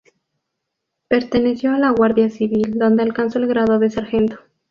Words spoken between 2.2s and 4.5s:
Civil, donde alcanzó el grado de sargento.